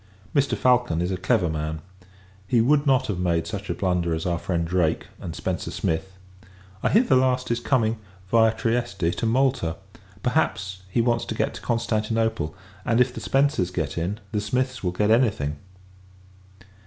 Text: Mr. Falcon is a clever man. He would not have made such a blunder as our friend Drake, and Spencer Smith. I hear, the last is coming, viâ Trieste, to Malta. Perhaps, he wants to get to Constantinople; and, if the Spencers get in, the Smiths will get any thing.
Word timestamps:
Mr. 0.33 0.57
Falcon 0.57 0.99
is 0.99 1.11
a 1.11 1.15
clever 1.15 1.47
man. 1.47 1.79
He 2.47 2.59
would 2.59 2.87
not 2.87 3.05
have 3.05 3.19
made 3.19 3.45
such 3.45 3.69
a 3.69 3.75
blunder 3.75 4.15
as 4.15 4.25
our 4.25 4.39
friend 4.39 4.65
Drake, 4.67 5.05
and 5.19 5.35
Spencer 5.35 5.69
Smith. 5.69 6.13
I 6.81 6.89
hear, 6.89 7.03
the 7.03 7.15
last 7.15 7.51
is 7.51 7.59
coming, 7.59 7.99
viâ 8.33 8.57
Trieste, 8.57 9.11
to 9.15 9.25
Malta. 9.27 9.75
Perhaps, 10.23 10.81
he 10.89 11.01
wants 11.01 11.25
to 11.25 11.35
get 11.35 11.53
to 11.53 11.61
Constantinople; 11.61 12.55
and, 12.83 12.99
if 12.99 13.13
the 13.13 13.21
Spencers 13.21 13.69
get 13.69 13.95
in, 13.95 14.19
the 14.31 14.41
Smiths 14.41 14.83
will 14.83 14.89
get 14.91 15.11
any 15.11 15.29
thing. 15.29 15.57